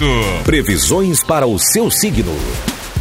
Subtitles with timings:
[0.00, 0.44] 88.
[0.44, 2.34] Previsões para o seu signo.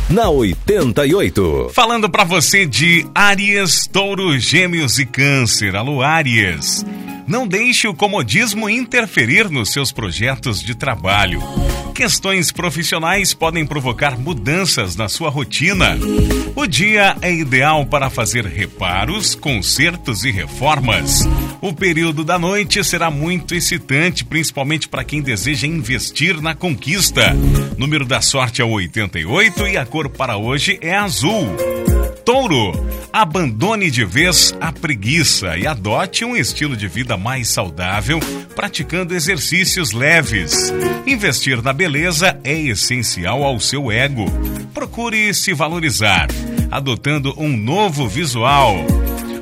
[0.09, 1.71] Na 88.
[1.73, 5.75] Falando para você de Áries, Touro, Gêmeos e Câncer.
[5.75, 6.85] Alô, Áries.
[7.29, 11.39] Não deixe o comodismo interferir nos seus projetos de trabalho.
[11.93, 15.95] Questões profissionais podem provocar mudanças na sua rotina.
[16.55, 21.23] O dia é ideal para fazer reparos, consertos e reformas.
[21.61, 27.35] O período da noite será muito excitante, principalmente para quem deseja investir na conquista.
[27.77, 31.47] Número da sorte é 88 e a cor para hoje é azul.
[32.25, 32.71] Touro,
[33.11, 38.19] abandone de vez a preguiça e adote um estilo de vida mais saudável,
[38.55, 40.73] praticando exercícios leves.
[41.05, 44.25] Investir na beleza é essencial ao seu ego.
[44.73, 46.27] Procure se valorizar,
[46.71, 48.75] adotando um novo visual.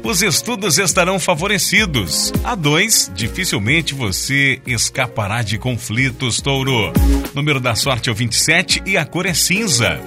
[0.04, 2.32] Os estudos estarão favorecidos.
[2.44, 6.94] A dois, dificilmente você escapará de conflitos, touro.
[7.36, 10.00] Número da sorte é o 27 e a cor é cinza.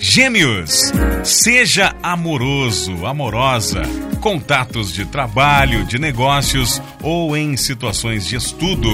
[0.00, 0.92] Gêmeos,
[1.24, 3.82] seja amoroso, amorosa.
[4.20, 8.88] Contatos de trabalho, de negócios ou em situações de estudo.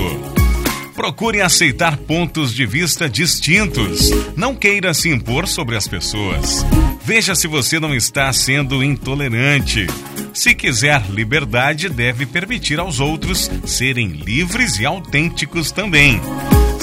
[0.95, 4.11] Procure aceitar pontos de vista distintos.
[4.35, 6.65] Não queira se impor sobre as pessoas.
[7.05, 9.87] Veja se você não está sendo intolerante.
[10.33, 16.21] Se quiser liberdade, deve permitir aos outros serem livres e autênticos também.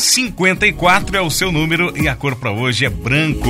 [0.01, 3.49] 54 é o seu número e a cor para hoje é branco.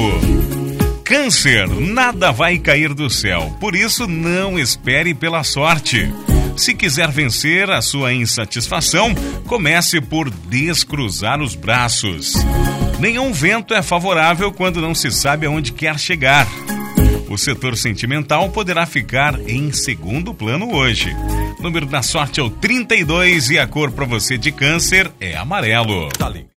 [1.03, 6.13] Câncer, nada vai cair do céu, por isso não espere pela sorte.
[6.57, 9.15] Se quiser vencer a sua insatisfação,
[9.47, 12.33] comece por descruzar os braços.
[12.99, 16.47] Nenhum vento é favorável quando não se sabe aonde quer chegar.
[17.31, 21.15] O setor sentimental poderá ficar em segundo plano hoje.
[21.57, 25.37] O número da sorte é o 32 e a cor para você de câncer é
[25.37, 26.09] amarelo.